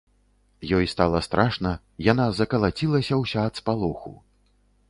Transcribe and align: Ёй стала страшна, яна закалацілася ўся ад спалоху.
Ёй 0.77 0.85
стала 0.93 1.21
страшна, 1.27 1.73
яна 2.11 2.25
закалацілася 2.39 3.13
ўся 3.23 3.47
ад 3.51 3.63
спалоху. 3.63 4.17